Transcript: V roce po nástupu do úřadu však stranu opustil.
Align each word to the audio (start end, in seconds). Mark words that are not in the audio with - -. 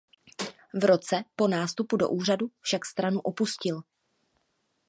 V 0.73 0.83
roce 0.85 1.23
po 1.35 1.47
nástupu 1.47 1.97
do 1.97 2.09
úřadu 2.09 2.51
však 2.61 2.85
stranu 2.85 3.19
opustil. 3.19 3.81